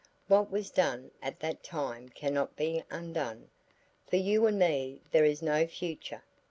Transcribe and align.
"What 0.27 0.49
was 0.49 0.71
done 0.71 1.11
at 1.21 1.41
that 1.41 1.61
time 1.63 2.09
cannot 2.09 2.55
be 2.55 2.83
undone. 2.89 3.51
For 4.07 4.15
you 4.15 4.47
and 4.47 4.57
me 4.57 5.01
there 5.11 5.25
is 5.25 5.43
no 5.43 5.67
future. 5.67 6.23